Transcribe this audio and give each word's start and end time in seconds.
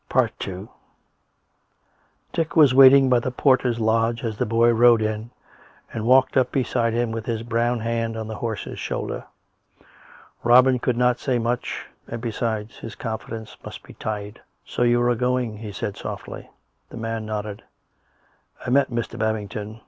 II 0.15 0.67
Dick 2.33 2.55
was 2.55 2.73
waiting 2.73 3.07
by 3.07 3.19
the 3.19 3.29
porter's 3.29 3.79
lodge 3.79 4.23
as 4.23 4.35
the 4.37 4.47
boy 4.47 4.71
rode 4.71 4.99
in, 5.03 5.29
and 5.93 6.07
walked 6.07 6.35
up 6.35 6.51
beside 6.51 6.91
him 6.93 7.11
with 7.11 7.27
his 7.27 7.43
brown 7.43 7.81
hand 7.81 8.17
on 8.17 8.27
the 8.27 8.37
horse's 8.37 8.79
shoulder. 8.79 9.25
Robin 10.43 10.79
could 10.79 10.97
not 10.97 11.19
say 11.19 11.37
much, 11.37 11.85
and, 12.07 12.19
besides, 12.19 12.79
his 12.79 12.95
confidence 12.95 13.55
must 13.63 13.83
be 13.83 13.93
tied." 13.93 14.41
So 14.65 14.81
you 14.81 14.99
are 15.03 15.13
going," 15.13 15.57
he 15.57 15.71
said 15.71 15.95
softly. 15.95 16.49
The 16.89 16.97
man 16.97 17.27
nodded." 17.27 17.61
I 18.65 18.71
met 18.71 18.89
Mr. 18.89 19.19
Babington. 19.19 19.79